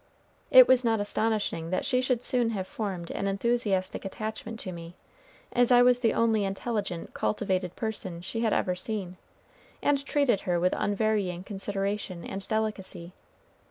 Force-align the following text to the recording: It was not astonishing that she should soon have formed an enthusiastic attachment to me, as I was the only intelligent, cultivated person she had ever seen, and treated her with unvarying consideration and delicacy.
It 0.49 0.67
was 0.67 0.83
not 0.83 0.99
astonishing 0.99 1.69
that 1.69 1.85
she 1.85 2.01
should 2.01 2.23
soon 2.23 2.49
have 2.57 2.65
formed 2.65 3.11
an 3.11 3.27
enthusiastic 3.27 4.03
attachment 4.03 4.59
to 4.61 4.71
me, 4.71 4.95
as 5.53 5.71
I 5.71 5.83
was 5.83 5.99
the 5.99 6.11
only 6.11 6.43
intelligent, 6.43 7.13
cultivated 7.13 7.75
person 7.75 8.21
she 8.21 8.39
had 8.39 8.51
ever 8.51 8.73
seen, 8.73 9.17
and 9.79 10.03
treated 10.03 10.41
her 10.49 10.59
with 10.59 10.73
unvarying 10.75 11.43
consideration 11.43 12.25
and 12.25 12.47
delicacy. 12.47 13.13